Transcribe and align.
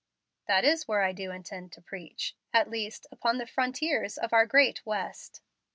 "That 0.47 0.65
is 0.65 0.87
where 0.87 1.03
I 1.03 1.11
do 1.11 1.29
intend 1.29 1.71
to 1.73 1.81
preach. 1.83 2.35
At 2.51 2.71
least 2.71 3.05
upon 3.11 3.37
the 3.37 3.45
frontiers 3.45 4.17
of 4.17 4.33
our 4.33 4.47
great 4.47 4.83
West." 4.83 5.43